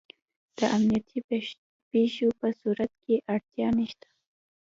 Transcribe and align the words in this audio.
د 0.57 0.59
امنیتي 0.75 1.19
پېښو 1.91 2.27
په 2.39 2.47
صورت 2.59 2.91
کې 3.03 3.15
اړتیا 3.33 3.67
نشته. 3.79 4.07